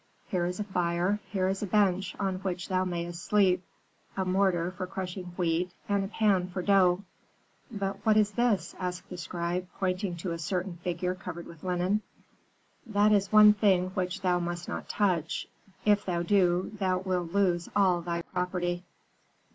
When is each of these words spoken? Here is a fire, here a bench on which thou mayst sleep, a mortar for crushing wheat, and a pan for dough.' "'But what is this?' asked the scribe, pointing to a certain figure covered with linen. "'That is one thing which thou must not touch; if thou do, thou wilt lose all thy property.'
Here 0.29 0.47
is 0.47 0.59
a 0.59 0.63
fire, 0.63 1.19
here 1.29 1.47
a 1.47 1.53
bench 1.67 2.15
on 2.19 2.37
which 2.37 2.69
thou 2.69 2.83
mayst 2.85 3.23
sleep, 3.23 3.63
a 4.17 4.25
mortar 4.25 4.71
for 4.71 4.87
crushing 4.87 5.25
wheat, 5.37 5.69
and 5.87 6.03
a 6.03 6.07
pan 6.07 6.47
for 6.49 6.63
dough.' 6.63 7.03
"'But 7.69 8.03
what 8.03 8.17
is 8.17 8.31
this?' 8.31 8.73
asked 8.79 9.09
the 9.11 9.17
scribe, 9.17 9.67
pointing 9.77 10.15
to 10.17 10.31
a 10.31 10.39
certain 10.39 10.77
figure 10.77 11.13
covered 11.13 11.45
with 11.45 11.63
linen. 11.63 12.01
"'That 12.87 13.11
is 13.11 13.31
one 13.31 13.53
thing 13.53 13.89
which 13.91 14.21
thou 14.21 14.39
must 14.39 14.67
not 14.67 14.89
touch; 14.89 15.47
if 15.85 16.03
thou 16.03 16.23
do, 16.23 16.71
thou 16.79 16.97
wilt 16.97 17.31
lose 17.33 17.69
all 17.75 18.01
thy 18.01 18.23
property.' 18.23 18.83